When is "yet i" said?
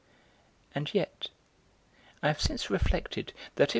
0.95-2.27